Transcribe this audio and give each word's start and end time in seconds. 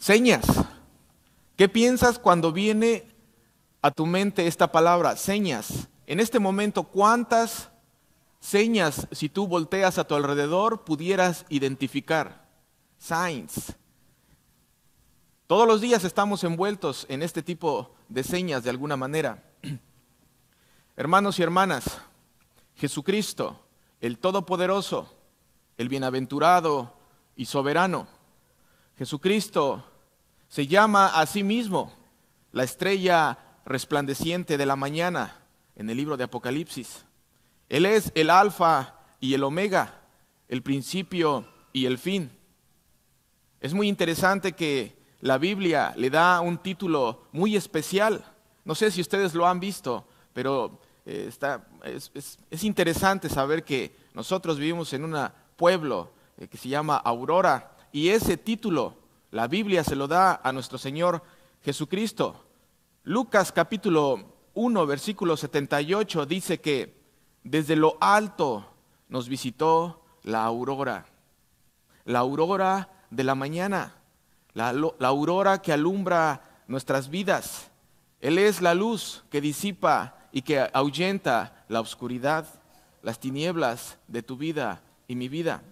Señas. 0.00 0.46
¿Qué 1.56 1.68
piensas 1.68 2.18
cuando 2.18 2.52
viene 2.52 3.06
a 3.82 3.90
tu 3.90 4.06
mente 4.06 4.46
esta 4.46 4.72
palabra, 4.72 5.14
señas? 5.14 5.88
En 6.06 6.20
este 6.20 6.38
momento, 6.38 6.84
¿cuántas 6.84 7.68
señas, 8.40 9.06
si 9.12 9.28
tú 9.28 9.46
volteas 9.46 9.98
a 9.98 10.04
tu 10.04 10.14
alrededor, 10.14 10.84
pudieras 10.84 11.44
identificar? 11.50 12.48
Signs. 12.96 13.74
Todos 15.46 15.68
los 15.68 15.82
días 15.82 16.02
estamos 16.04 16.44
envueltos 16.44 17.04
en 17.10 17.22
este 17.22 17.42
tipo 17.42 17.94
de 18.08 18.24
señas 18.24 18.64
de 18.64 18.70
alguna 18.70 18.96
manera. 18.96 19.44
Hermanos 20.96 21.38
y 21.38 21.42
hermanas, 21.42 22.00
Jesucristo, 22.76 23.60
el 24.00 24.16
Todopoderoso, 24.16 25.14
el 25.76 25.90
Bienaventurado 25.90 26.94
y 27.36 27.44
Soberano, 27.44 28.08
Jesucristo 28.96 29.89
se 30.50 30.66
llama 30.66 31.06
a 31.06 31.24
sí 31.26 31.44
mismo 31.44 31.92
la 32.50 32.64
estrella 32.64 33.38
resplandeciente 33.64 34.58
de 34.58 34.66
la 34.66 34.74
mañana 34.74 35.36
en 35.76 35.88
el 35.88 35.96
libro 35.96 36.16
de 36.16 36.24
Apocalipsis. 36.24 37.04
Él 37.68 37.86
es 37.86 38.10
el 38.16 38.30
alfa 38.30 38.96
y 39.20 39.32
el 39.34 39.44
omega, 39.44 40.02
el 40.48 40.62
principio 40.62 41.46
y 41.72 41.86
el 41.86 41.98
fin. 41.98 42.32
Es 43.60 43.72
muy 43.72 43.88
interesante 43.88 44.52
que 44.52 44.98
la 45.20 45.38
Biblia 45.38 45.94
le 45.96 46.10
da 46.10 46.40
un 46.40 46.58
título 46.58 47.28
muy 47.30 47.54
especial. 47.54 48.24
No 48.64 48.74
sé 48.74 48.90
si 48.90 49.00
ustedes 49.00 49.34
lo 49.34 49.46
han 49.46 49.60
visto, 49.60 50.04
pero 50.32 50.80
eh, 51.06 51.26
está, 51.28 51.64
es, 51.84 52.64
interesante 52.64 53.28
saber 53.28 53.62
que 53.62 53.94
nosotros 54.14 54.58
vivimos 54.58 54.92
en 54.94 55.04
un 55.04 55.28
pueblo 55.54 56.10
eh, 56.36 56.48
que 56.48 56.58
se 56.58 56.68
llama 56.68 56.96
Aurora 56.96 57.76
y 57.92 58.08
ese 58.08 58.36
título 58.36 58.99
la 59.30 59.46
Biblia 59.46 59.84
se 59.84 59.96
lo 59.96 60.08
da 60.08 60.40
a 60.42 60.52
nuestro 60.52 60.78
Señor 60.78 61.22
Jesucristo. 61.62 62.44
Lucas 63.04 63.52
capítulo 63.52 64.34
1, 64.54 64.86
versículo 64.86 65.36
78 65.36 66.26
dice 66.26 66.60
que 66.60 67.00
desde 67.44 67.76
lo 67.76 67.96
alto 68.00 68.66
nos 69.08 69.28
visitó 69.28 70.04
la 70.22 70.44
aurora, 70.44 71.06
la 72.04 72.18
aurora 72.18 72.90
de 73.10 73.24
la 73.24 73.34
mañana, 73.34 73.94
la, 74.52 74.74
aurora 75.00 75.62
que 75.62 75.72
alumbra 75.72 76.62
nuestras 76.66 77.08
vidas. 77.08 77.70
Él 78.20 78.38
es 78.38 78.60
la 78.60 78.74
luz 78.74 79.24
que 79.30 79.40
disipa 79.40 80.16
y 80.32 80.42
que 80.42 80.68
ahuyenta 80.72 81.64
la 81.68 81.80
oscuridad, 81.80 82.46
las 83.02 83.18
tinieblas 83.18 83.96
de 84.08 84.22
tu 84.22 84.36
vida 84.36 84.82
y 85.08 85.14
mi 85.14 85.28
vida. 85.28 85.62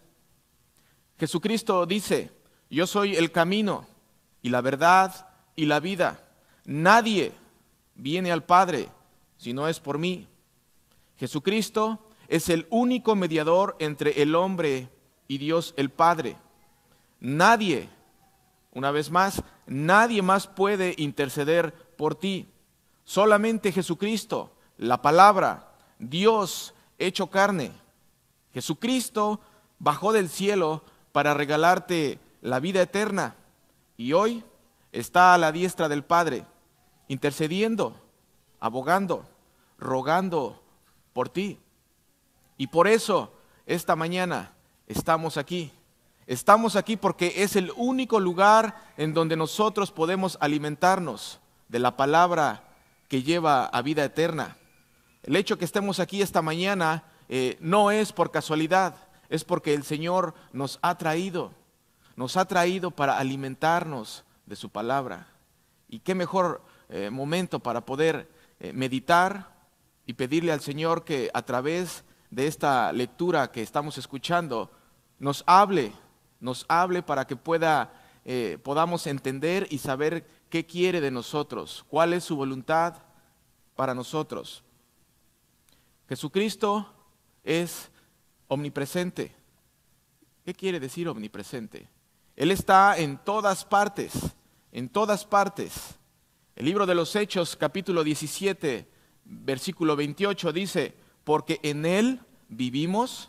Jesucristo 1.19 1.85
dice, 1.85 2.38
yo 2.71 2.87
soy 2.87 3.17
el 3.17 3.33
camino 3.33 3.87
y 4.43 4.51
la 4.51 4.61
verdad 4.61 5.29
y 5.57 5.67
la 5.67 5.81
vida. 5.81 6.21
Nadie 6.65 7.33
viene 7.95 8.31
al 8.31 8.45
Padre 8.45 8.89
si 9.39 9.53
no 9.53 9.69
es 9.69 9.81
por 9.81 9.99
mí. 9.99 10.27
Jesucristo 11.17 11.99
es 12.29 12.49
el 12.49 12.67
único 12.71 13.17
mediador 13.17 13.77
entre 13.79 14.23
el 14.23 14.35
hombre 14.35 14.89
y 15.27 15.39
Dios 15.39 15.75
el 15.77 15.91
Padre. 15.91 16.37
Nadie, 17.21 17.89
una 18.73 18.91
vez 18.91 19.11
más, 19.11 19.43
nadie 19.67 20.23
más 20.23 20.47
puede 20.47 20.95
interceder 20.99 21.73
por 21.97 22.15
ti. 22.15 22.49
Solamente 23.05 23.73
Jesucristo, 23.73 24.53
la 24.77 25.01
palabra, 25.03 25.73
Dios 25.99 26.75
hecho 26.99 27.29
carne. 27.29 27.73
Jesucristo 28.53 29.41
bajó 29.79 30.13
del 30.13 30.29
cielo 30.29 30.85
para 31.13 31.35
regalarte 31.35 32.21
la 32.41 32.61
vida 32.61 32.83
eterna 32.83 33.37
y 33.97 34.13
hoy 34.13 34.45
está 34.93 35.35
a 35.35 35.39
la 35.39 35.53
diestra 35.53 35.89
del 35.89 36.05
Padre, 36.05 36.45
intercediendo, 37.09 38.01
abogando, 38.61 39.25
rogando 39.79 40.63
por 41.13 41.29
ti. 41.29 41.59
Y 42.57 42.69
por 42.69 42.89
eso 42.89 43.33
esta 43.67 43.97
mañana 43.97 44.53
estamos 44.87 45.37
aquí. 45.37 45.73
Estamos 46.27 46.77
aquí 46.77 46.97
porque 46.97 47.43
es 47.43 47.57
el 47.57 47.73
único 47.77 48.21
lugar 48.21 48.93
en 48.97 49.15
donde 49.15 49.37
nosotros 49.37 49.91
podemos 49.91 50.37
alimentarnos 50.41 51.41
de 51.69 51.79
la 51.79 51.97
palabra 51.97 52.65
que 53.09 53.23
lleva 53.23 53.67
a 53.67 53.83
vida 53.83 54.05
eterna. 54.05 54.57
El 55.23 55.37
hecho 55.37 55.59
que 55.59 55.65
estemos 55.65 56.01
aquí 56.01 56.21
esta 56.21 56.43
mañana 56.43 57.05
eh, 57.29 57.57
no 57.61 57.91
es 57.91 58.13
por 58.13 58.31
casualidad, 58.31 58.97
es 59.29 59.45
porque 59.45 59.75
el 59.75 59.85
Señor 59.85 60.35
nos 60.53 60.79
ha 60.83 60.97
traído 60.99 61.53
nos 62.19 62.37
ha 62.37 62.47
traído 62.47 62.91
para 62.91 63.17
alimentarnos 63.17 64.25
de 64.45 64.57
su 64.57 64.71
palabra. 64.71 65.29
Y 65.89 66.01
qué 66.01 66.17
mejor 66.17 66.65
eh, 66.89 67.11
momento 67.11 67.61
para 67.61 67.87
poder 67.87 68.29
eh, 68.59 68.73
meditar 68.73 69.55
y 70.05 70.15
pedirle 70.15 70.51
al 70.51 70.61
Señor 70.61 71.05
que 71.05 71.31
a 71.33 71.43
través 71.43 72.03
de 72.31 72.49
esta 72.49 72.93
lectura 72.93 73.53
que 73.53 73.63
estamos 73.63 73.99
escuchando 73.99 74.69
nos 75.21 75.45
hable, 75.47 75.93
nos 76.41 76.67
hable 76.67 77.05
para 77.05 77.25
que 77.25 77.37
pueda, 77.37 77.93
eh, 78.25 78.59
podamos 78.65 79.07
entender 79.07 79.69
y 79.71 79.79
saber 79.79 80.27
qué 80.51 80.67
quiere 80.67 81.01
de 81.01 81.13
nosotros, 81.13 81.85
cuál 81.87 82.13
es 82.15 82.25
su 82.25 82.35
voluntad 82.35 82.97
para 83.77 83.95
nosotros. 83.95 84.65
Jesucristo 86.09 86.93
es 87.45 87.93
omnipresente. 88.49 89.37
¿Qué 90.45 90.53
quiere 90.53 90.81
decir 90.81 91.07
omnipresente? 91.07 91.89
Él 92.39 92.53
está 92.53 92.97
en 92.97 93.19
todas 93.19 93.65
partes, 93.65 94.13
en 94.71 94.89
todas 94.89 95.25
partes. 95.25 95.99
El 96.55 96.67
libro 96.67 96.87
de 96.87 96.95
los 96.95 97.17
Hechos, 97.17 97.57
capítulo 97.57 98.05
17, 98.05 98.89
versículo 99.25 99.97
28 99.97 100.53
dice, 100.53 100.95
porque 101.25 101.59
en 101.65 101.85
Él 101.85 102.21
vivimos 102.49 103.29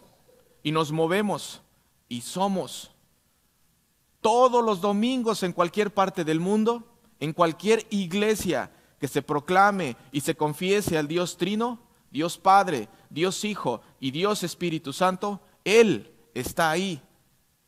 y 0.62 0.72
nos 0.72 0.92
movemos 0.92 1.64
y 2.08 2.22
somos. 2.22 2.92
Todos 4.22 4.64
los 4.64 4.80
domingos 4.80 5.42
en 5.42 5.54
cualquier 5.54 5.92
parte 5.92 6.24
del 6.24 6.40
mundo, 6.40 6.84
en 7.20 7.34
cualquier 7.34 7.88
iglesia 7.90 8.72
que 9.00 9.08
se 9.08 9.24
proclame 9.24 9.98
y 10.12 10.22
se 10.22 10.36
confiese 10.36 11.00
al 11.00 11.08
Dios 11.08 11.36
Trino, 11.36 11.80
Dios 12.12 12.38
Padre, 12.38 12.90
Dios 13.10 13.44
Hijo 13.44 13.82
y 14.00 14.12
Dios 14.12 14.44
Espíritu 14.44 14.94
Santo, 14.94 15.42
Él 15.64 16.14
está 16.36 16.70
ahí. 16.70 17.02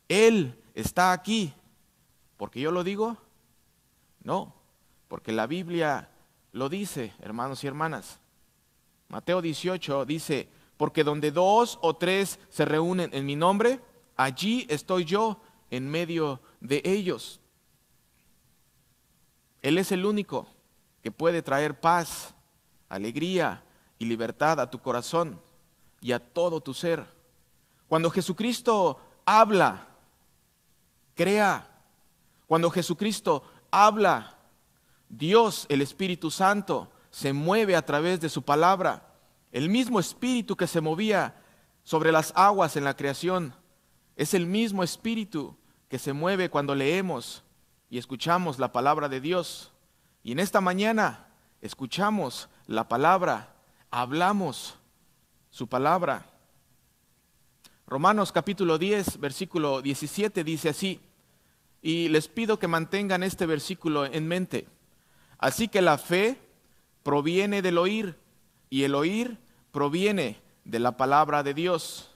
Él 0.08 0.61
está 0.74 1.12
aquí. 1.12 1.54
¿Porque 2.36 2.60
yo 2.60 2.70
lo 2.70 2.84
digo? 2.84 3.16
No, 4.22 4.54
porque 5.08 5.32
la 5.32 5.46
Biblia 5.46 6.08
lo 6.52 6.68
dice, 6.68 7.12
hermanos 7.20 7.62
y 7.64 7.66
hermanas. 7.66 8.20
Mateo 9.08 9.42
18 9.42 10.04
dice, 10.06 10.48
porque 10.76 11.04
donde 11.04 11.30
dos 11.30 11.78
o 11.82 11.94
tres 11.94 12.38
se 12.48 12.64
reúnen 12.64 13.10
en 13.12 13.26
mi 13.26 13.36
nombre, 13.36 13.80
allí 14.16 14.66
estoy 14.68 15.04
yo 15.04 15.40
en 15.70 15.90
medio 15.90 16.40
de 16.60 16.82
ellos. 16.84 17.40
Él 19.60 19.78
es 19.78 19.92
el 19.92 20.04
único 20.04 20.46
que 21.02 21.10
puede 21.10 21.42
traer 21.42 21.78
paz, 21.78 22.34
alegría 22.88 23.62
y 23.98 24.06
libertad 24.06 24.60
a 24.60 24.70
tu 24.70 24.80
corazón 24.80 25.40
y 26.00 26.12
a 26.12 26.18
todo 26.18 26.60
tu 26.60 26.74
ser. 26.74 27.06
Cuando 27.88 28.10
Jesucristo 28.10 28.98
habla, 29.24 29.86
crea. 31.14 31.68
Cuando 32.46 32.70
Jesucristo 32.70 33.44
habla, 33.70 34.38
Dios, 35.08 35.66
el 35.68 35.82
Espíritu 35.82 36.30
Santo, 36.30 36.90
se 37.10 37.32
mueve 37.32 37.76
a 37.76 37.84
través 37.84 38.20
de 38.20 38.28
su 38.28 38.42
palabra. 38.42 39.14
El 39.50 39.68
mismo 39.68 40.00
Espíritu 40.00 40.56
que 40.56 40.66
se 40.66 40.80
movía 40.80 41.36
sobre 41.84 42.12
las 42.12 42.32
aguas 42.34 42.76
en 42.76 42.84
la 42.84 42.96
creación 42.96 43.54
es 44.16 44.34
el 44.34 44.46
mismo 44.46 44.82
Espíritu 44.82 45.56
que 45.88 45.98
se 45.98 46.12
mueve 46.12 46.48
cuando 46.48 46.74
leemos 46.74 47.44
y 47.90 47.98
escuchamos 47.98 48.58
la 48.58 48.72
palabra 48.72 49.08
de 49.10 49.20
Dios. 49.20 49.72
Y 50.22 50.32
en 50.32 50.38
esta 50.38 50.62
mañana 50.62 51.28
escuchamos 51.60 52.48
la 52.66 52.88
palabra, 52.88 53.54
hablamos 53.90 54.76
su 55.50 55.68
palabra. 55.68 56.31
Romanos 57.92 58.32
capítulo 58.32 58.78
10, 58.78 59.20
versículo 59.20 59.82
17 59.82 60.44
dice 60.44 60.70
así, 60.70 60.98
y 61.82 62.08
les 62.08 62.26
pido 62.26 62.58
que 62.58 62.66
mantengan 62.66 63.22
este 63.22 63.44
versículo 63.44 64.06
en 64.06 64.26
mente. 64.26 64.66
Así 65.36 65.68
que 65.68 65.82
la 65.82 65.98
fe 65.98 66.38
proviene 67.02 67.60
del 67.60 67.76
oír 67.76 68.16
y 68.70 68.84
el 68.84 68.94
oír 68.94 69.36
proviene 69.72 70.40
de 70.64 70.78
la 70.78 70.96
palabra 70.96 71.42
de 71.42 71.52
Dios. 71.52 72.10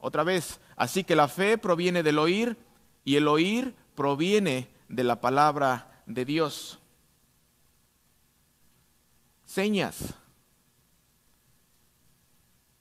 Otra 0.00 0.24
vez, 0.24 0.58
así 0.74 1.04
que 1.04 1.14
la 1.14 1.28
fe 1.28 1.58
proviene 1.58 2.02
del 2.02 2.18
oír 2.18 2.56
y 3.04 3.14
el 3.14 3.28
oír 3.28 3.76
proviene 3.94 4.66
de 4.88 5.04
la 5.04 5.20
palabra 5.20 6.02
de 6.06 6.24
Dios. 6.24 6.80
Señas. 9.44 10.12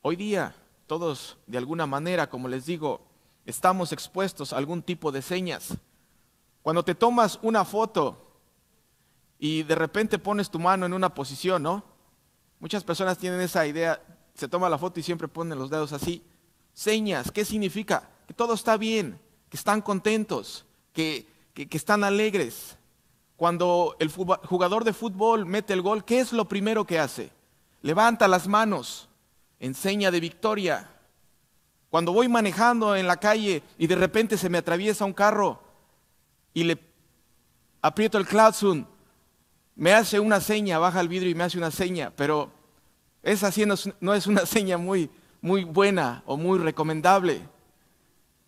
Hoy 0.01 0.15
día 0.15 0.55
todos, 0.87 1.37
de 1.45 1.57
alguna 1.57 1.85
manera, 1.85 2.29
como 2.29 2.47
les 2.47 2.65
digo, 2.65 3.01
estamos 3.45 3.91
expuestos 3.91 4.53
a 4.53 4.57
algún 4.57 4.81
tipo 4.81 5.11
de 5.11 5.21
señas. 5.21 5.77
Cuando 6.61 6.83
te 6.83 6.95
tomas 6.95 7.39
una 7.41 7.65
foto 7.65 8.17
y 9.37 9.63
de 9.63 9.75
repente 9.75 10.17
pones 10.17 10.49
tu 10.49 10.59
mano 10.59 10.85
en 10.85 10.93
una 10.93 11.13
posición, 11.13 11.63
¿no? 11.63 11.83
Muchas 12.59 12.83
personas 12.83 13.17
tienen 13.17 13.41
esa 13.41 13.67
idea, 13.67 14.01
se 14.33 14.47
toma 14.47 14.69
la 14.69 14.77
foto 14.77 14.99
y 14.99 15.03
siempre 15.03 15.27
ponen 15.27 15.59
los 15.59 15.69
dedos 15.69 15.93
así. 15.93 16.23
Señas, 16.73 17.31
¿qué 17.31 17.45
significa? 17.45 18.09
Que 18.25 18.33
todo 18.33 18.53
está 18.53 18.77
bien, 18.77 19.19
que 19.49 19.57
están 19.57 19.81
contentos, 19.81 20.65
que, 20.93 21.27
que, 21.53 21.67
están 21.71 22.03
alegres. 22.03 22.77
Cuando 23.35 23.95
el 23.99 24.09
jugador 24.09 24.83
de 24.83 24.93
fútbol 24.93 25.45
mete 25.45 25.73
el 25.73 25.81
gol, 25.81 26.03
¿qué 26.03 26.19
es 26.19 26.33
lo 26.33 26.47
primero 26.47 26.85
que 26.85 26.99
hace? 26.99 27.31
Levanta 27.81 28.27
las 28.27 28.47
manos 28.47 29.07
en 29.59 29.73
seña 29.73 30.11
de 30.11 30.19
victoria. 30.19 30.89
Cuando 31.89 32.11
voy 32.13 32.27
manejando 32.27 32.95
en 32.95 33.07
la 33.07 33.17
calle 33.17 33.63
y 33.77 33.87
de 33.87 33.95
repente 33.95 34.37
se 34.37 34.49
me 34.49 34.57
atraviesa 34.57 35.05
un 35.05 35.13
carro 35.13 35.61
y 36.53 36.63
le 36.63 36.79
aprieto 37.81 38.17
el 38.17 38.27
claxon, 38.27 38.87
me 39.75 39.93
hace 39.93 40.19
una 40.19 40.41
seña, 40.41 40.79
baja 40.79 40.99
el 40.99 41.07
vidrio 41.07 41.29
y 41.29 41.35
me 41.35 41.43
hace 41.43 41.57
una 41.57 41.71
seña, 41.71 42.11
pero 42.15 42.51
esa 43.23 43.51
sí 43.51 43.65
no 43.65 44.13
es 44.13 44.27
una 44.27 44.45
seña 44.45 44.77
muy 44.77 45.09
buena 45.41 46.23
o 46.25 46.37
muy 46.37 46.59
recomendable. 46.59 47.41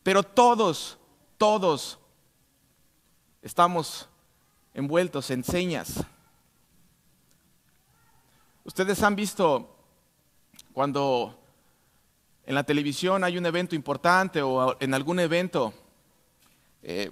Pero 0.03 0.23
todos, 0.23 0.97
todos 1.37 1.99
estamos 3.41 4.09
envueltos 4.73 5.29
en 5.29 5.43
señas. 5.43 6.03
Ustedes 8.63 9.01
han 9.03 9.15
visto 9.15 9.78
cuando 10.73 11.39
en 12.45 12.55
la 12.55 12.63
televisión 12.63 13.23
hay 13.23 13.37
un 13.37 13.45
evento 13.45 13.75
importante 13.75 14.41
o 14.41 14.75
en 14.79 14.93
algún 14.93 15.19
evento, 15.19 15.73
eh, 16.81 17.11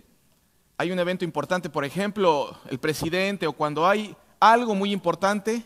hay 0.78 0.92
un 0.92 1.00
evento 1.00 1.26
importante, 1.26 1.70
por 1.70 1.86
ejemplo, 1.86 2.58
el 2.70 2.80
presidente 2.80 3.48
o 3.48 3.54
cuando 3.54 3.88
hay 3.88 4.16
algo 4.40 4.76
muy 4.76 4.92
importante, 4.92 5.64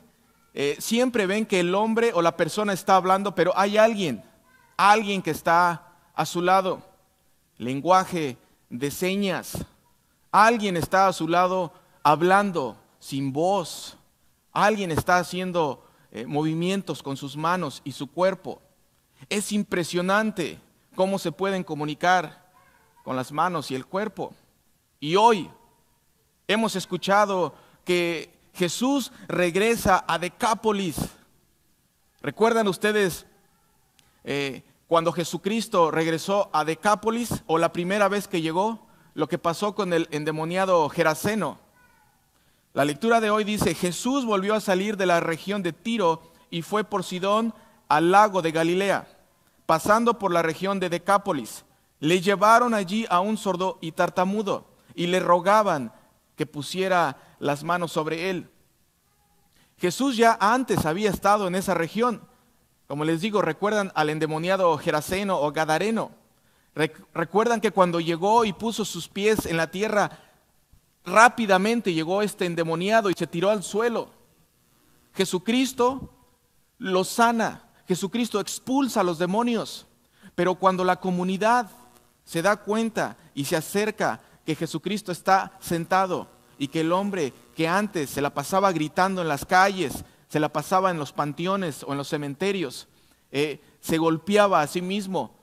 eh, 0.53 0.75
siempre 0.79 1.25
ven 1.25 1.45
que 1.45 1.59
el 1.59 1.75
hombre 1.75 2.11
o 2.13 2.21
la 2.21 2.35
persona 2.35 2.73
está 2.73 2.95
hablando, 2.95 3.35
pero 3.35 3.53
hay 3.55 3.77
alguien, 3.77 4.23
alguien 4.77 5.21
que 5.21 5.31
está 5.31 5.93
a 6.13 6.25
su 6.25 6.41
lado. 6.41 6.81
Lenguaje 7.57 8.38
de 8.69 8.91
señas. 8.91 9.65
Alguien 10.31 10.77
está 10.77 11.07
a 11.07 11.13
su 11.13 11.27
lado 11.27 11.73
hablando 12.03 12.77
sin 12.99 13.31
voz. 13.31 13.97
Alguien 14.51 14.91
está 14.91 15.17
haciendo 15.17 15.85
eh, 16.12 16.25
movimientos 16.25 17.02
con 17.02 17.16
sus 17.16 17.38
manos 17.38 17.81
y 17.86 17.94
su 17.94 18.08
cuerpo. 18.08 18.62
Es 19.30 19.52
impresionante 19.52 20.60
cómo 20.96 21.18
se 21.19 21.31
pueden 21.31 21.63
comunicar 21.63 22.52
con 23.04 23.16
las 23.16 23.31
manos 23.31 23.72
y 23.72 23.75
el 23.75 23.86
cuerpo. 23.86 24.34
Y 25.00 25.16
hoy 25.16 25.50
hemos 26.48 26.75
escuchado 26.75 27.56
que 27.86 28.31
Jesús 28.54 29.12
regresa 29.28 30.04
a 30.08 30.19
Decápolis. 30.19 30.98
¿Recuerdan 32.22 32.68
ustedes 32.68 33.25
eh, 34.24 34.63
cuando 34.88 35.12
Jesucristo 35.12 35.92
regresó 35.92 36.50
a 36.54 36.66
Decápolis 36.66 37.44
o 37.48 37.58
la 37.58 37.72
primera 37.72 38.08
vez 38.10 38.28
que 38.28 38.42
llegó? 38.42 38.88
Lo 39.13 39.28
que 39.28 39.38
pasó 39.38 39.75
con 39.75 39.94
el 39.94 40.08
endemoniado 40.12 40.88
Geraseno. 40.90 41.60
La 42.73 42.85
lectura 42.85 43.19
de 43.19 43.29
hoy 43.29 43.44
dice, 43.44 43.75
Jesús 43.75 44.25
volvió 44.25 44.56
a 44.56 44.62
salir 44.62 44.95
de 44.95 45.06
la 45.06 45.19
región 45.19 45.62
de 45.62 45.73
Tiro 45.73 46.31
y 46.50 46.62
fue 46.62 46.85
por 46.85 47.03
Sidón 47.03 47.53
al 47.89 48.12
lago 48.12 48.41
de 48.41 48.51
Galilea, 48.51 49.07
pasando 49.65 50.18
por 50.18 50.31
la 50.31 50.41
región 50.41 50.79
de 50.79 50.89
Decápolis. 50.89 51.65
Le 52.00 52.21
llevaron 52.21 52.73
allí 52.73 53.06
a 53.09 53.19
un 53.19 53.35
sordo 53.35 53.77
y 53.81 53.91
tartamudo 53.91 54.68
y 54.95 55.07
le 55.07 55.19
rogaban 55.19 55.91
que 56.38 56.45
pusiera 56.45 57.18
las 57.39 57.65
manos 57.65 57.91
sobre 57.91 58.29
él. 58.29 58.50
Jesús 59.77 60.15
ya 60.15 60.38
antes 60.39 60.85
había 60.85 61.09
estado 61.09 61.47
en 61.47 61.56
esa 61.56 61.74
región. 61.74 62.21
Como 62.88 63.03
les 63.03 63.19
digo, 63.19 63.41
recuerdan 63.41 63.91
al 63.95 64.09
endemoniado 64.09 64.77
Geraseno 64.77 65.39
o 65.41 65.51
Gadareno. 65.51 66.12
Recuerdan 67.13 67.59
que 67.59 67.71
cuando 67.71 68.00
llegó 68.00 68.45
y 68.45 68.53
puso 68.53 68.85
sus 68.85 69.09
pies 69.09 69.45
en 69.45 69.57
la 69.57 69.71
tierra, 69.71 70.31
rápidamente 71.06 71.94
llegó 71.94 72.21
este 72.21 72.45
endemoniado 72.45 73.09
y 73.09 73.13
se 73.13 73.27
tiró 73.27 73.50
al 73.50 73.63
suelo. 73.63 74.12
Jesucristo 75.13 76.09
lo 76.77 77.03
sana, 77.03 77.69
Jesucristo 77.88 78.39
expulsa 78.39 79.01
a 79.01 79.03
los 79.03 79.19
demonios, 79.19 79.86
pero 80.36 80.56
cuando 80.56 80.83
la 80.83 81.00
comunidad 81.00 81.69
se 82.24 82.42
da 82.42 82.56
cuenta 82.56 83.18
y 83.33 83.45
se 83.45 83.56
acerca 83.56 84.21
que 84.45 84.56
Jesucristo 84.56 85.12
está 85.12 85.57
sentado 85.59 86.27
y 86.57 86.69
que 86.69 86.81
el 86.81 86.92
hombre 86.92 87.33
que 87.56 87.68
antes 87.68 88.09
se 88.09 88.21
la 88.21 88.33
pasaba 88.33 88.71
gritando 88.71 89.21
en 89.21 89.27
las 89.27 89.45
calles, 89.45 90.03
se 90.27 90.39
la 90.39 90.50
pasaba 90.50 90.92
en 90.92 90.98
los 90.98 91.12
panteones 91.12 91.83
o 91.83 91.92
en 91.92 91.98
los 91.98 92.07
cementerios, 92.07 92.88
eh, 93.31 93.62
se 93.81 93.98
golpeaba 93.98 94.62
a 94.62 94.68
sí 94.68 94.81
mismo. 94.81 95.40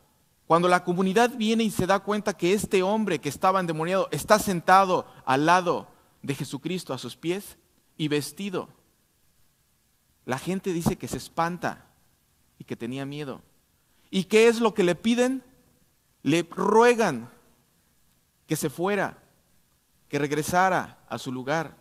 Cuando 0.48 0.66
la 0.66 0.82
comunidad 0.82 1.36
viene 1.36 1.62
y 1.62 1.70
se 1.70 1.86
da 1.86 2.00
cuenta 2.00 2.34
que 2.34 2.54
este 2.54 2.82
hombre 2.82 3.18
que 3.18 3.28
estaba 3.28 3.60
endemoniado 3.60 4.08
está 4.10 4.38
sentado 4.38 5.06
al 5.26 5.44
lado 5.44 5.88
de 6.22 6.34
Jesucristo 6.34 6.94
a 6.94 6.98
sus 6.98 7.16
pies 7.16 7.58
y 7.98 8.08
vestido, 8.08 8.70
la 10.24 10.38
gente 10.38 10.72
dice 10.72 10.96
que 10.96 11.06
se 11.06 11.18
espanta 11.18 11.84
y 12.58 12.64
que 12.64 12.76
tenía 12.76 13.04
miedo. 13.04 13.42
¿Y 14.10 14.24
qué 14.24 14.48
es 14.48 14.58
lo 14.60 14.72
que 14.72 14.84
le 14.84 14.94
piden? 14.94 15.44
Le 16.22 16.48
ruegan 16.50 17.28
que 18.46 18.56
se 18.56 18.70
fuera, 18.70 19.18
que 20.08 20.18
regresara 20.18 20.98
a 21.10 21.18
su 21.18 21.30
lugar. 21.30 21.76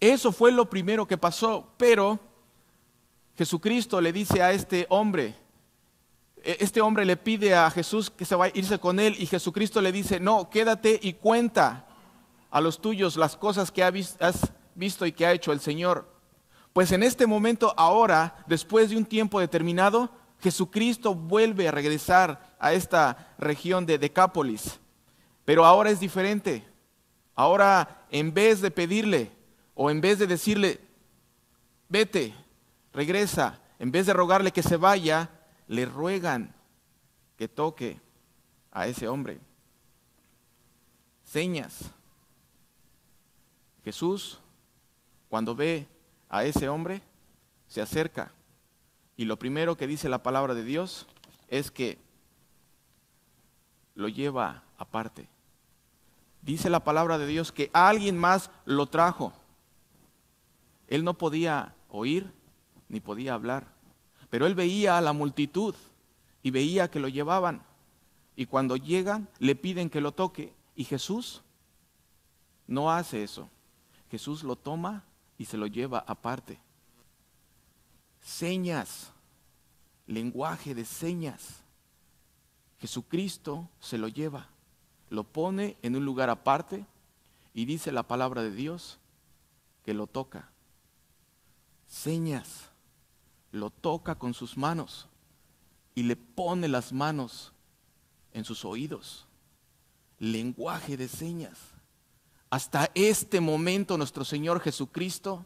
Eso 0.00 0.32
fue 0.32 0.50
lo 0.50 0.68
primero 0.68 1.06
que 1.06 1.16
pasó, 1.16 1.68
pero 1.76 2.18
Jesucristo 3.38 4.00
le 4.00 4.12
dice 4.12 4.42
a 4.42 4.50
este 4.50 4.86
hombre, 4.88 5.43
este 6.44 6.80
hombre 6.80 7.04
le 7.04 7.16
pide 7.16 7.54
a 7.54 7.70
Jesús 7.70 8.10
que 8.10 8.24
se 8.24 8.34
vaya 8.34 8.52
a 8.54 8.58
irse 8.58 8.78
con 8.78 9.00
él 9.00 9.16
y 9.18 9.26
Jesucristo 9.26 9.80
le 9.80 9.92
dice, 9.92 10.20
no, 10.20 10.50
quédate 10.50 10.98
y 11.02 11.14
cuenta 11.14 11.86
a 12.50 12.60
los 12.60 12.80
tuyos 12.80 13.16
las 13.16 13.36
cosas 13.36 13.72
que 13.72 13.82
has 13.82 14.52
visto 14.74 15.06
y 15.06 15.12
que 15.12 15.26
ha 15.26 15.32
hecho 15.32 15.52
el 15.52 15.60
Señor. 15.60 16.12
Pues 16.72 16.92
en 16.92 17.02
este 17.02 17.26
momento, 17.26 17.72
ahora, 17.76 18.44
después 18.46 18.90
de 18.90 18.96
un 18.96 19.06
tiempo 19.06 19.40
determinado, 19.40 20.10
Jesucristo 20.40 21.14
vuelve 21.14 21.68
a 21.68 21.72
regresar 21.72 22.54
a 22.58 22.72
esta 22.72 23.34
región 23.38 23.86
de 23.86 23.98
Decápolis. 23.98 24.80
Pero 25.44 25.64
ahora 25.64 25.90
es 25.90 26.00
diferente. 26.00 26.66
Ahora, 27.34 28.04
en 28.10 28.34
vez 28.34 28.60
de 28.60 28.70
pedirle 28.70 29.32
o 29.74 29.90
en 29.90 30.00
vez 30.00 30.18
de 30.18 30.26
decirle, 30.26 30.80
vete, 31.88 32.34
regresa, 32.92 33.60
en 33.78 33.90
vez 33.90 34.06
de 34.06 34.12
rogarle 34.12 34.52
que 34.52 34.62
se 34.62 34.76
vaya, 34.76 35.30
le 35.68 35.86
ruegan 35.86 36.54
que 37.36 37.48
toque 37.48 38.00
a 38.70 38.86
ese 38.86 39.08
hombre. 39.08 39.40
Señas. 41.24 41.90
Jesús, 43.84 44.38
cuando 45.28 45.54
ve 45.54 45.86
a 46.28 46.44
ese 46.44 46.68
hombre, 46.68 47.02
se 47.68 47.82
acerca 47.82 48.32
y 49.16 49.24
lo 49.26 49.38
primero 49.38 49.76
que 49.76 49.86
dice 49.86 50.08
la 50.08 50.22
palabra 50.22 50.54
de 50.54 50.64
Dios 50.64 51.06
es 51.48 51.70
que 51.70 51.98
lo 53.94 54.08
lleva 54.08 54.62
aparte 54.78 55.28
dice 56.44 56.68
la 56.70 56.84
palabra 56.84 57.18
de 57.18 57.26
Dios 57.26 57.52
que 57.52 57.70
alguien 57.72 58.18
más 58.18 58.50
lo 58.64 58.86
trajo. 58.86 59.32
Él 60.88 61.04
no 61.04 61.14
podía 61.14 61.74
oír 61.88 62.30
ni 62.88 63.00
podía 63.00 63.34
hablar, 63.34 63.66
pero 64.34 64.48
él 64.48 64.56
veía 64.56 64.98
a 64.98 65.00
la 65.00 65.12
multitud 65.12 65.76
y 66.42 66.50
veía 66.50 66.90
que 66.90 66.98
lo 66.98 67.06
llevaban. 67.06 67.62
Y 68.34 68.46
cuando 68.46 68.74
llegan, 68.74 69.28
le 69.38 69.54
piden 69.54 69.88
que 69.88 70.00
lo 70.00 70.10
toque. 70.10 70.52
Y 70.74 70.82
Jesús 70.82 71.40
no 72.66 72.90
hace 72.90 73.22
eso. 73.22 73.48
Jesús 74.10 74.42
lo 74.42 74.56
toma 74.56 75.04
y 75.38 75.44
se 75.44 75.56
lo 75.56 75.68
lleva 75.68 76.02
aparte. 76.08 76.58
Señas, 78.20 79.12
lenguaje 80.08 80.74
de 80.74 80.84
señas. 80.84 81.62
Jesucristo 82.80 83.68
se 83.78 83.98
lo 83.98 84.08
lleva 84.08 84.48
lo 85.10 85.22
pone 85.22 85.76
en 85.82 85.94
un 85.94 86.04
lugar 86.04 86.28
aparte 86.28 86.84
y 87.54 87.66
dice 87.66 87.92
la 87.92 88.02
palabra 88.02 88.42
de 88.42 88.50
Dios 88.50 88.98
que 89.84 89.94
lo 89.94 90.08
toca. 90.08 90.50
Señas, 91.86 92.73
lo 93.54 93.70
toca 93.70 94.14
con 94.16 94.34
sus 94.34 94.56
manos 94.56 95.08
y 95.94 96.02
le 96.02 96.16
pone 96.16 96.68
las 96.68 96.92
manos 96.92 97.52
en 98.32 98.44
sus 98.44 98.64
oídos. 98.64 99.26
Lenguaje 100.18 100.96
de 100.96 101.08
señas. 101.08 101.58
Hasta 102.50 102.90
este 102.94 103.40
momento 103.40 103.96
nuestro 103.96 104.24
Señor 104.24 104.60
Jesucristo 104.60 105.44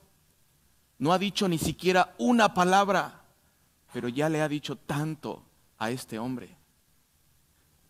no 0.99 1.13
ha 1.13 1.19
dicho 1.19 1.49
ni 1.49 1.59
siquiera 1.59 2.15
una 2.19 2.53
palabra, 2.55 3.25
pero 3.93 4.09
ya 4.09 4.29
le 4.29 4.43
ha 4.43 4.49
dicho 4.49 4.77
tanto 4.77 5.43
a 5.79 5.91
este 5.91 6.19
hombre 6.19 6.59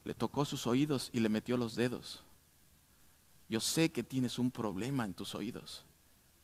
le 0.09 0.15
tocó 0.15 0.47
sus 0.47 0.67
oídos 0.67 1.11
y 1.13 1.21
le 1.21 1.29
metió 1.29 1.59
los 1.59 1.75
dedos. 1.75 2.23
Yo 3.47 3.61
sé 3.61 3.93
que 3.93 4.03
tienes 4.03 4.39
un 4.39 4.51
problema 4.51 5.05
en 5.05 5.13
tus 5.13 5.35
oídos. 5.35 5.85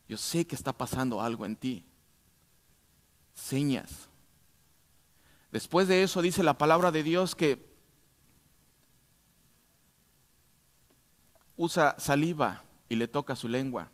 Yo 0.07 0.19
sé 0.19 0.47
que 0.47 0.55
está 0.55 0.71
pasando 0.75 1.23
algo 1.23 1.47
en 1.47 1.57
ti. 1.57 1.83
Señas. 3.35 4.09
Después 5.51 5.87
de 5.87 6.03
eso 6.03 6.23
dice 6.23 6.43
la 6.43 6.59
palabra 6.59 6.91
de 6.91 7.03
Dios 7.03 7.35
que 7.35 7.75
usa 11.57 11.95
saliva 11.99 12.65
y 12.89 12.97
le 12.97 13.09
toca 13.09 13.37
su 13.37 13.49
lengua. 13.49 13.89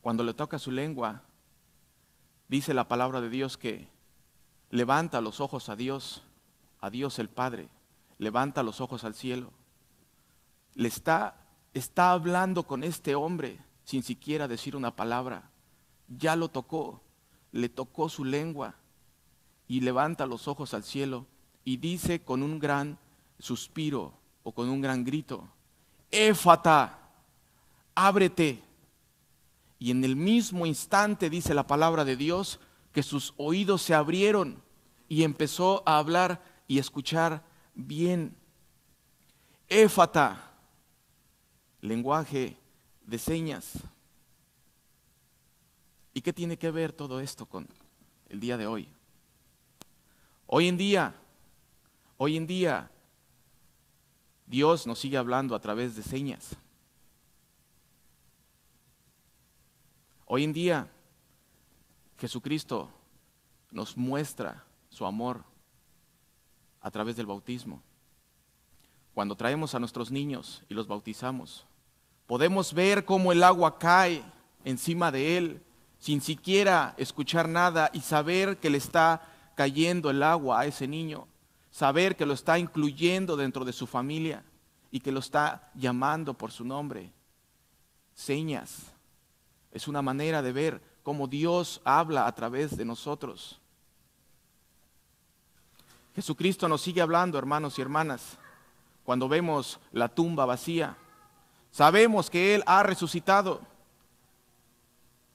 Cuando 0.00 0.24
le 0.24 0.34
toca 0.34 0.58
su 0.58 0.70
lengua, 0.70 1.22
dice 2.48 2.74
la 2.74 2.88
palabra 2.88 3.20
de 3.20 3.28
Dios 3.28 3.56
que 3.56 3.88
levanta 4.70 5.20
los 5.20 5.40
ojos 5.40 5.68
a 5.68 5.76
Dios, 5.76 6.22
a 6.80 6.90
Dios 6.90 7.18
el 7.18 7.28
Padre, 7.28 7.68
levanta 8.18 8.62
los 8.62 8.80
ojos 8.80 9.04
al 9.04 9.14
cielo. 9.14 9.52
Le 10.74 10.88
está, 10.88 11.36
está 11.74 12.10
hablando 12.10 12.64
con 12.64 12.82
este 12.82 13.14
hombre 13.14 13.58
sin 13.84 14.02
siquiera 14.02 14.48
decir 14.48 14.74
una 14.74 14.96
palabra. 14.96 15.51
Ya 16.18 16.36
lo 16.36 16.48
tocó, 16.48 17.00
le 17.52 17.68
tocó 17.68 18.08
su 18.08 18.24
lengua 18.24 18.74
y 19.68 19.80
levanta 19.80 20.26
los 20.26 20.48
ojos 20.48 20.74
al 20.74 20.82
cielo 20.82 21.26
y 21.64 21.76
dice 21.76 22.22
con 22.22 22.42
un 22.42 22.58
gran 22.58 22.98
suspiro 23.38 24.12
o 24.42 24.52
con 24.52 24.68
un 24.68 24.80
gran 24.80 25.04
grito, 25.04 25.48
Éfata, 26.10 26.98
ábrete. 27.94 28.62
Y 29.78 29.90
en 29.90 30.04
el 30.04 30.14
mismo 30.14 30.66
instante 30.66 31.30
dice 31.30 31.54
la 31.54 31.66
palabra 31.66 32.04
de 32.04 32.16
Dios 32.16 32.60
que 32.92 33.02
sus 33.02 33.32
oídos 33.38 33.82
se 33.82 33.94
abrieron 33.94 34.62
y 35.08 35.24
empezó 35.24 35.82
a 35.86 35.98
hablar 35.98 36.42
y 36.68 36.78
escuchar 36.78 37.42
bien. 37.74 38.36
Éfata, 39.68 40.52
lenguaje 41.80 42.58
de 43.06 43.18
señas. 43.18 43.72
¿Y 46.14 46.20
qué 46.20 46.32
tiene 46.32 46.58
que 46.58 46.70
ver 46.70 46.92
todo 46.92 47.20
esto 47.20 47.46
con 47.46 47.66
el 48.28 48.40
día 48.40 48.56
de 48.56 48.66
hoy? 48.66 48.88
Hoy 50.46 50.68
en 50.68 50.76
día, 50.76 51.14
hoy 52.18 52.36
en 52.36 52.46
día 52.46 52.90
Dios 54.46 54.86
nos 54.86 54.98
sigue 54.98 55.16
hablando 55.16 55.54
a 55.54 55.60
través 55.60 55.96
de 55.96 56.02
señas. 56.02 56.56
Hoy 60.26 60.44
en 60.44 60.52
día, 60.52 60.88
Jesucristo 62.18 62.90
nos 63.70 63.96
muestra 63.96 64.64
su 64.90 65.06
amor 65.06 65.42
a 66.82 66.90
través 66.90 67.16
del 67.16 67.26
bautismo. 67.26 67.82
Cuando 69.14 69.36
traemos 69.36 69.74
a 69.74 69.78
nuestros 69.78 70.10
niños 70.10 70.62
y 70.68 70.74
los 70.74 70.86
bautizamos, 70.86 71.66
podemos 72.26 72.74
ver 72.74 73.04
cómo 73.04 73.32
el 73.32 73.42
agua 73.42 73.78
cae 73.78 74.22
encima 74.64 75.10
de 75.10 75.38
él 75.38 75.62
sin 76.02 76.20
siquiera 76.20 76.94
escuchar 76.98 77.48
nada 77.48 77.88
y 77.92 78.00
saber 78.00 78.58
que 78.58 78.70
le 78.70 78.78
está 78.78 79.22
cayendo 79.54 80.10
el 80.10 80.22
agua 80.22 80.60
a 80.60 80.66
ese 80.66 80.88
niño 80.88 81.28
saber 81.72 82.16
que 82.16 82.26
lo 82.26 82.34
está 82.34 82.58
incluyendo 82.58 83.34
dentro 83.34 83.64
de 83.64 83.72
su 83.72 83.86
familia 83.86 84.44
y 84.90 85.00
que 85.00 85.10
lo 85.10 85.18
está 85.18 85.70
llamando 85.74 86.34
por 86.34 86.52
su 86.52 86.64
nombre. 86.64 87.10
Señas. 88.14 88.92
Es 89.72 89.88
una 89.88 90.02
manera 90.02 90.42
de 90.42 90.52
ver 90.52 90.82
cómo 91.02 91.26
Dios 91.26 91.80
habla 91.82 92.26
a 92.26 92.34
través 92.34 92.76
de 92.76 92.84
nosotros. 92.84 93.58
Jesucristo 96.14 96.68
nos 96.68 96.82
sigue 96.82 97.00
hablando, 97.00 97.38
hermanos 97.38 97.78
y 97.78 97.82
hermanas, 97.82 98.36
cuando 99.02 99.28
vemos 99.28 99.80
la 99.92 100.08
tumba 100.08 100.44
vacía. 100.44 100.98
Sabemos 101.70 102.28
que 102.28 102.54
Él 102.54 102.62
ha 102.66 102.82
resucitado. 102.82 103.62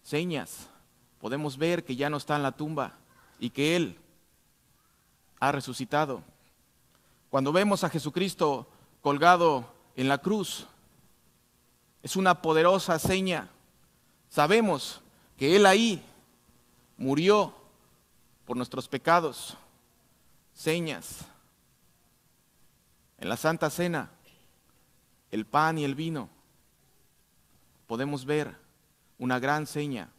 Señas. 0.07 0.69
Podemos 1.19 1.57
ver 1.57 1.83
que 1.83 1.97
ya 1.97 2.09
no 2.09 2.15
está 2.15 2.37
en 2.37 2.43
la 2.43 2.53
tumba 2.53 2.93
y 3.41 3.49
que 3.49 3.75
Él 3.75 3.99
ha 5.37 5.51
resucitado. 5.51 6.23
Cuando 7.29 7.51
vemos 7.51 7.83
a 7.83 7.89
Jesucristo 7.89 8.69
colgado 9.01 9.69
en 9.97 10.07
la 10.07 10.19
cruz, 10.19 10.65
es 12.03 12.15
una 12.15 12.41
poderosa 12.41 12.97
seña. 12.99 13.49
Sabemos 14.29 15.01
que 15.35 15.57
Él 15.57 15.65
ahí 15.65 16.01
murió 16.95 17.53
por 18.45 18.55
nuestros 18.55 18.87
pecados. 18.87 19.57
Señas. 20.53 21.25
En 23.17 23.27
la 23.27 23.35
Santa 23.35 23.69
Cena, 23.69 24.09
el 25.31 25.45
pan 25.45 25.77
y 25.77 25.83
el 25.83 25.95
vino, 25.95 26.29
podemos 27.87 28.23
ver 28.23 28.66
una 29.17 29.39
gran 29.39 29.65
seña. 29.67 30.09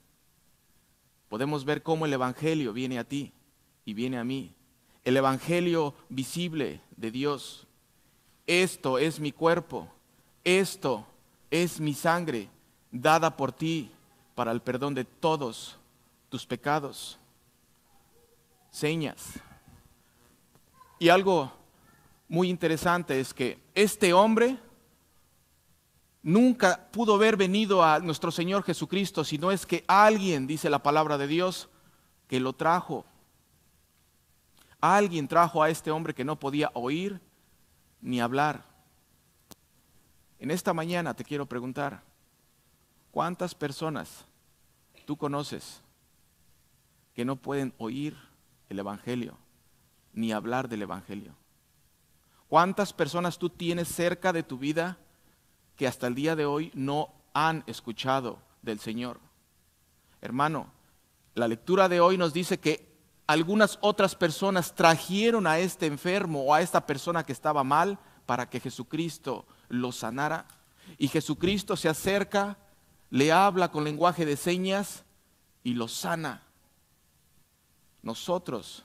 Podemos 1.29 1.65
ver 1.65 1.83
cómo 1.83 2.07
el 2.07 2.13
Evangelio 2.13 2.73
viene 2.73 2.99
a 2.99 3.05
ti 3.05 3.33
y 3.85 3.95
viene 3.95 4.19
a 4.19 4.25
mí 4.25 4.55
el 5.05 5.17
Evangelio 5.17 5.95
visible 6.09 6.81
de 6.97 7.11
Dios. 7.11 7.67
Esto 8.47 8.99
es 8.99 9.21
mi 9.21 9.33
cuerpo, 9.33 9.89
esto 10.45 11.07
es 11.51 11.81
mi 11.81 11.95
sangre 11.95 12.49
dada 12.91 13.37
por 13.37 13.53
ti 13.53 13.91
para 14.35 14.53
el 14.53 14.61
perdón 14.61 14.95
de 14.95 15.05
todos 15.05 15.79
tus 16.29 16.47
pecados. 16.47 17.19
Señas. 18.71 19.41
Y 20.99 21.09
algo 21.09 21.51
muy 22.29 22.51
interesante 22.51 23.19
es 23.19 23.33
que 23.33 23.59
este 23.75 24.13
hombre 24.13 24.59
nunca 26.29 26.89
pudo 26.93 27.15
haber 27.15 27.37
venido 27.37 27.83
a 27.83 27.99
nuestro 28.01 28.31
Señor 28.31 28.63
Jesucristo, 28.63 29.25
sino 29.25 29.51
es 29.51 29.67
que 29.67 29.85
alguien, 29.87 30.47
dice 30.47 30.71
la 30.71 30.83
palabra 30.83 31.19
de 31.19 31.27
Dios, 31.27 31.69
que 32.27 32.41
lo 32.41 32.53
trajo 32.53 33.05
Alguien 34.81 35.27
trajo 35.27 35.63
a 35.63 35.71
este 35.71 35.91
hombre 35.91 36.15
que 36.15 36.25
no 36.25 36.39
podía 36.39 36.71
oír 36.75 37.21
ni 38.01 38.21
hablar. 38.21 38.65
En 40.39 40.53
esta 40.53 40.73
mañana 40.73 41.15
te 41.15 41.25
quiero 41.25 41.47
preguntar, 41.47 42.03
¿cuántas 43.11 43.57
personas 43.57 44.25
tú 45.05 45.17
conoces 45.17 45.83
que 47.13 47.25
no 47.25 47.35
pueden 47.35 47.75
oír 47.79 48.17
el 48.69 48.79
Evangelio 48.79 49.37
ni 50.13 50.31
hablar 50.31 50.69
del 50.69 50.83
Evangelio? 50.83 51.35
¿Cuántas 52.47 52.93
personas 52.93 53.37
tú 53.37 53.51
tienes 53.51 53.89
cerca 53.89 54.33
de 54.33 54.45
tu 54.45 54.59
vida 54.59 54.97
que 55.79 55.87
hasta 55.87 56.09
el 56.09 56.15
día 56.15 56.37
de 56.37 56.45
hoy 56.45 56.71
no 56.75 57.15
han 57.33 57.65
escuchado 57.67 58.41
del 58.61 58.81
Señor? 58.81 59.21
Hermano, 60.21 60.71
la 61.35 61.49
lectura 61.49 61.89
de 61.89 62.01
hoy 62.01 62.19
nos 62.19 62.35
dice 62.35 62.59
que 62.59 62.89
algunas 63.29 63.79
otras 63.81 64.17
personas 64.17 64.75
trajeron 64.75 65.47
a 65.47 65.61
este 65.61 65.87
enfermo 65.87 66.43
o 66.43 66.53
a 66.53 66.61
esta 66.61 66.85
persona 66.85 67.25
que 67.25 67.33
estaba 67.33 67.63
mal 67.63 67.99
para 68.27 68.51
que 68.51 68.59
Jesucristo 68.59 69.47
lo 69.69 69.93
sanara. 69.93 70.47
Y 70.99 71.09
Jesucristo 71.09 71.77
se 71.77 71.89
acerca, 71.89 72.59
le 73.11 73.31
habla 73.31 73.71
con 73.71 73.85
lenguaje 73.85 74.27
de 74.27 74.37
señas 74.37 75.05
y 75.63 75.75
lo 75.75 75.87
sana. 75.87 76.43
Nosotros 78.03 78.85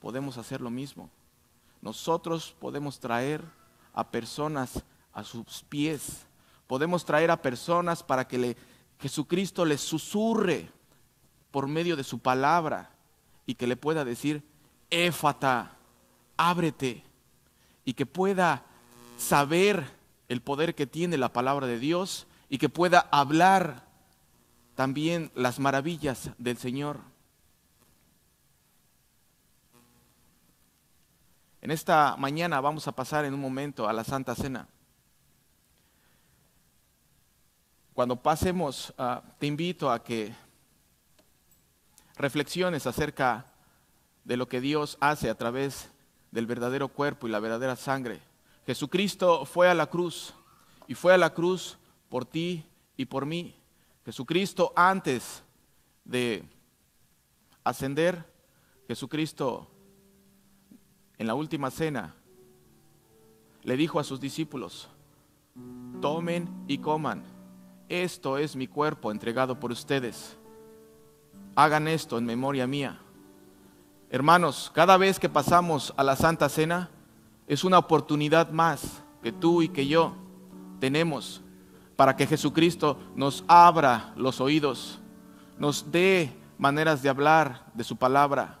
podemos 0.00 0.36
hacer 0.36 0.60
lo 0.60 0.70
mismo. 0.70 1.10
Nosotros 1.80 2.56
podemos 2.58 2.98
traer 2.98 3.40
a 3.92 4.10
personas 4.10 4.82
a 5.14 5.24
sus 5.24 5.64
pies. 5.68 6.26
Podemos 6.66 7.04
traer 7.04 7.30
a 7.30 7.40
personas 7.40 8.02
para 8.02 8.26
que 8.26 8.56
Jesucristo 9.00 9.64
les 9.64 9.80
susurre 9.80 10.70
por 11.50 11.68
medio 11.68 11.96
de 11.96 12.04
su 12.04 12.18
palabra 12.18 12.90
y 13.46 13.54
que 13.54 13.66
le 13.66 13.76
pueda 13.76 14.04
decir, 14.04 14.42
éfata, 14.90 15.76
ábrete, 16.36 17.04
y 17.84 17.94
que 17.94 18.06
pueda 18.06 18.64
saber 19.18 19.84
el 20.28 20.40
poder 20.40 20.74
que 20.74 20.86
tiene 20.86 21.18
la 21.18 21.32
palabra 21.32 21.66
de 21.66 21.78
Dios 21.78 22.26
y 22.48 22.58
que 22.58 22.68
pueda 22.68 23.08
hablar 23.10 23.86
también 24.74 25.30
las 25.34 25.60
maravillas 25.60 26.30
del 26.38 26.56
Señor. 26.56 27.00
En 31.60 31.70
esta 31.70 32.16
mañana 32.18 32.60
vamos 32.60 32.88
a 32.88 32.92
pasar 32.92 33.24
en 33.24 33.34
un 33.34 33.40
momento 33.40 33.88
a 33.88 33.92
la 33.92 34.04
Santa 34.04 34.34
Cena. 34.34 34.68
Cuando 37.94 38.16
pasemos, 38.16 38.92
ah, 38.98 39.22
te 39.38 39.46
invito 39.46 39.90
a 39.90 40.02
que 40.02 40.34
reflexiones 42.16 42.86
acerca 42.86 43.46
de 44.24 44.36
lo 44.36 44.48
que 44.48 44.60
Dios 44.60 44.98
hace 45.00 45.30
a 45.30 45.36
través 45.36 45.90
del 46.32 46.46
verdadero 46.46 46.88
cuerpo 46.88 47.28
y 47.28 47.30
la 47.30 47.38
verdadera 47.38 47.76
sangre. 47.76 48.20
Jesucristo 48.66 49.44
fue 49.44 49.68
a 49.68 49.74
la 49.74 49.86
cruz 49.86 50.34
y 50.88 50.94
fue 50.94 51.14
a 51.14 51.18
la 51.18 51.32
cruz 51.32 51.78
por 52.08 52.24
ti 52.24 52.64
y 52.96 53.04
por 53.04 53.26
mí. 53.26 53.54
Jesucristo 54.04 54.72
antes 54.74 55.44
de 56.04 56.44
ascender, 57.62 58.24
Jesucristo 58.88 59.70
en 61.16 61.28
la 61.28 61.34
última 61.34 61.70
cena 61.70 62.14
le 63.62 63.76
dijo 63.76 64.00
a 64.00 64.04
sus 64.04 64.20
discípulos, 64.20 64.88
tomen 66.00 66.64
y 66.66 66.78
coman, 66.78 67.22
esto 67.88 68.38
es 68.38 68.56
mi 68.56 68.66
cuerpo 68.66 69.10
entregado 69.10 69.58
por 69.58 69.70
ustedes. 69.70 70.36
Hagan 71.54 71.88
esto 71.88 72.18
en 72.18 72.24
memoria 72.24 72.66
mía. 72.66 72.98
Hermanos, 74.10 74.70
cada 74.74 74.96
vez 74.96 75.18
que 75.18 75.28
pasamos 75.28 75.92
a 75.96 76.02
la 76.02 76.16
Santa 76.16 76.48
Cena, 76.48 76.90
es 77.46 77.64
una 77.64 77.78
oportunidad 77.78 78.50
más 78.50 79.02
que 79.22 79.32
tú 79.32 79.62
y 79.62 79.68
que 79.68 79.86
yo 79.86 80.14
tenemos 80.80 81.42
para 81.96 82.16
que 82.16 82.26
Jesucristo 82.26 82.98
nos 83.14 83.44
abra 83.46 84.12
los 84.16 84.40
oídos, 84.40 84.98
nos 85.58 85.90
dé 85.92 86.32
maneras 86.58 87.02
de 87.02 87.08
hablar 87.08 87.66
de 87.74 87.84
su 87.84 87.96
palabra. 87.96 88.60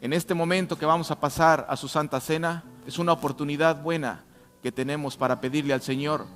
En 0.00 0.12
este 0.12 0.34
momento 0.34 0.78
que 0.78 0.86
vamos 0.86 1.10
a 1.10 1.20
pasar 1.20 1.66
a 1.68 1.76
su 1.76 1.88
Santa 1.88 2.20
Cena, 2.20 2.64
es 2.86 2.98
una 2.98 3.12
oportunidad 3.12 3.82
buena 3.82 4.24
que 4.62 4.72
tenemos 4.72 5.16
para 5.16 5.40
pedirle 5.40 5.74
al 5.74 5.82
Señor 5.82 6.26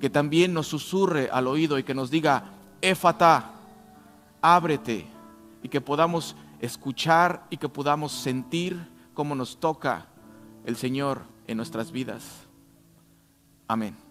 que 0.00 0.10
también 0.10 0.52
nos 0.52 0.66
susurre 0.66 1.28
al 1.32 1.46
oído 1.46 1.78
y 1.78 1.82
que 1.82 1.94
nos 1.94 2.10
diga, 2.10 2.50
éfata, 2.80 3.52
ábrete, 4.40 5.06
y 5.62 5.68
que 5.68 5.80
podamos 5.80 6.36
escuchar 6.60 7.46
y 7.50 7.56
que 7.56 7.68
podamos 7.68 8.12
sentir 8.12 8.88
cómo 9.14 9.34
nos 9.34 9.58
toca 9.58 10.06
el 10.64 10.76
Señor 10.76 11.22
en 11.46 11.56
nuestras 11.56 11.90
vidas. 11.90 12.46
Amén. 13.66 14.05